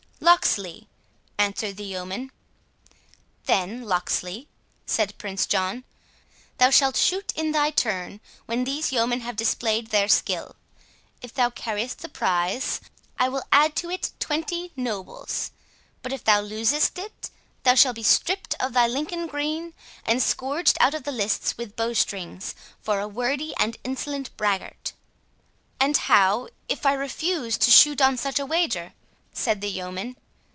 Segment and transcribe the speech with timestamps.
[0.23, 0.87] "Locksley,"
[1.39, 2.31] answered the yeoman.
[3.45, 4.47] "Then, Locksley,"
[4.85, 5.83] said Prince John,
[6.59, 10.55] "thou shalt shoot in thy turn, when these yeomen have displayed their skill.
[11.23, 12.81] If thou carriest the prize,
[13.17, 15.51] I will add to it twenty nobles;
[16.03, 17.29] but if thou losest it,
[17.63, 19.73] thou shalt be stript of thy Lincoln green,
[20.05, 24.93] and scourged out of the lists with bowstrings, for a wordy and insolent braggart."
[25.79, 28.93] "And how if I refuse to shoot on such a wager?"
[29.33, 30.13] said the yeoman.